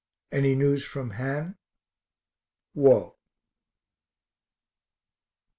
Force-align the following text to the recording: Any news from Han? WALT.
Any 0.31 0.55
news 0.55 0.83
from 0.83 1.11
Han? 1.11 1.59
WALT. 2.73 3.15